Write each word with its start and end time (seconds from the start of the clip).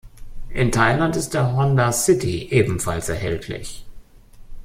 In 0.49 0.71
Thailand 0.71 1.15
ist 1.15 1.35
der 1.35 1.53
Honda 1.55 1.91
City 1.91 2.47
ebenfalls 2.49 3.07
erhältlich. 3.07 3.85